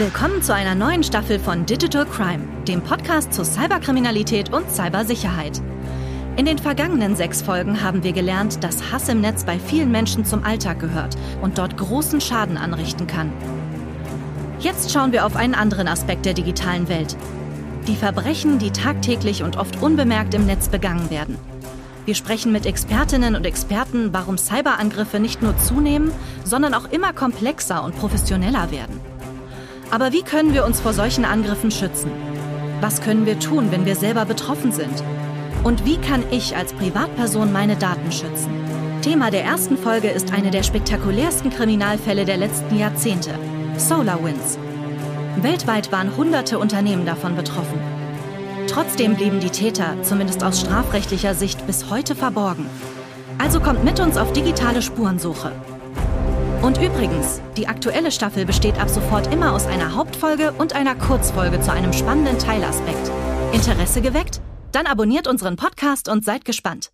Willkommen 0.00 0.40
zu 0.40 0.54
einer 0.54 0.74
neuen 0.74 1.02
Staffel 1.02 1.38
von 1.38 1.66
Digital 1.66 2.06
Crime, 2.06 2.48
dem 2.66 2.80
Podcast 2.80 3.34
zu 3.34 3.44
Cyberkriminalität 3.44 4.50
und 4.50 4.70
Cybersicherheit. 4.70 5.60
In 6.38 6.46
den 6.46 6.56
vergangenen 6.56 7.16
sechs 7.16 7.42
Folgen 7.42 7.82
haben 7.82 8.02
wir 8.02 8.12
gelernt, 8.12 8.64
dass 8.64 8.90
Hass 8.90 9.10
im 9.10 9.20
Netz 9.20 9.44
bei 9.44 9.58
vielen 9.58 9.90
Menschen 9.90 10.24
zum 10.24 10.42
Alltag 10.42 10.80
gehört 10.80 11.18
und 11.42 11.58
dort 11.58 11.76
großen 11.76 12.22
Schaden 12.22 12.56
anrichten 12.56 13.08
kann. 13.08 13.30
Jetzt 14.58 14.90
schauen 14.90 15.12
wir 15.12 15.26
auf 15.26 15.36
einen 15.36 15.54
anderen 15.54 15.86
Aspekt 15.86 16.24
der 16.24 16.32
digitalen 16.32 16.88
Welt. 16.88 17.14
Die 17.86 17.96
Verbrechen, 17.96 18.58
die 18.58 18.70
tagtäglich 18.70 19.42
und 19.42 19.58
oft 19.58 19.82
unbemerkt 19.82 20.32
im 20.32 20.46
Netz 20.46 20.70
begangen 20.70 21.10
werden. 21.10 21.36
Wir 22.06 22.14
sprechen 22.14 22.52
mit 22.52 22.64
Expertinnen 22.64 23.36
und 23.36 23.44
Experten, 23.44 24.14
warum 24.14 24.38
Cyberangriffe 24.38 25.20
nicht 25.20 25.42
nur 25.42 25.58
zunehmen, 25.58 26.10
sondern 26.42 26.72
auch 26.72 26.90
immer 26.90 27.12
komplexer 27.12 27.84
und 27.84 27.98
professioneller 27.98 28.70
werden. 28.70 29.09
Aber 29.90 30.12
wie 30.12 30.22
können 30.22 30.54
wir 30.54 30.64
uns 30.64 30.80
vor 30.80 30.92
solchen 30.92 31.24
Angriffen 31.24 31.70
schützen? 31.70 32.12
Was 32.80 33.02
können 33.02 33.26
wir 33.26 33.38
tun, 33.40 33.72
wenn 33.72 33.84
wir 33.84 33.96
selber 33.96 34.24
betroffen 34.24 34.70
sind? 34.70 35.02
Und 35.64 35.84
wie 35.84 35.96
kann 35.96 36.22
ich 36.30 36.56
als 36.56 36.72
Privatperson 36.72 37.52
meine 37.52 37.76
Daten 37.76 38.12
schützen? 38.12 38.50
Thema 39.02 39.30
der 39.30 39.44
ersten 39.44 39.76
Folge 39.76 40.08
ist 40.08 40.32
eine 40.32 40.50
der 40.50 40.62
spektakulärsten 40.62 41.50
Kriminalfälle 41.50 42.24
der 42.24 42.36
letzten 42.36 42.78
Jahrzehnte, 42.78 43.30
SolarWinds. 43.76 44.58
Weltweit 45.42 45.90
waren 45.90 46.16
hunderte 46.16 46.58
Unternehmen 46.58 47.04
davon 47.04 47.34
betroffen. 47.34 47.80
Trotzdem 48.68 49.16
blieben 49.16 49.40
die 49.40 49.50
Täter, 49.50 49.96
zumindest 50.02 50.44
aus 50.44 50.60
strafrechtlicher 50.60 51.34
Sicht, 51.34 51.66
bis 51.66 51.90
heute 51.90 52.14
verborgen. 52.14 52.66
Also 53.38 53.58
kommt 53.58 53.84
mit 53.84 53.98
uns 53.98 54.16
auf 54.16 54.32
digitale 54.32 54.82
Spurensuche. 54.82 55.52
Und 56.62 56.78
übrigens, 56.80 57.40
die 57.56 57.68
aktuelle 57.68 58.12
Staffel 58.12 58.44
besteht 58.44 58.78
ab 58.78 58.90
sofort 58.90 59.32
immer 59.32 59.52
aus 59.54 59.66
einer 59.66 59.94
Hauptfolge 59.94 60.52
und 60.52 60.74
einer 60.74 60.94
Kurzfolge 60.94 61.60
zu 61.60 61.72
einem 61.72 61.92
spannenden 61.92 62.38
Teilaspekt. 62.38 63.10
Interesse 63.52 64.02
geweckt? 64.02 64.40
Dann 64.72 64.86
abonniert 64.86 65.26
unseren 65.26 65.56
Podcast 65.56 66.08
und 66.08 66.24
seid 66.24 66.44
gespannt. 66.44 66.92